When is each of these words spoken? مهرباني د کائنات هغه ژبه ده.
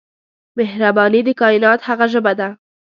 مهرباني 0.57 1.21
د 1.27 1.29
کائنات 1.41 1.79
هغه 1.87 2.05
ژبه 2.13 2.33
ده. 2.39 2.47